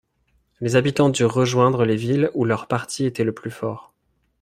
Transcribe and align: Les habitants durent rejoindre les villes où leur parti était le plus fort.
Les 0.61 0.75
habitants 0.75 1.09
durent 1.09 1.31
rejoindre 1.31 1.85
les 1.85 1.95
villes 1.95 2.31
où 2.33 2.43
leur 2.43 2.65
parti 2.67 3.05
était 3.05 3.23
le 3.23 3.33
plus 3.35 3.51
fort. 3.51 3.93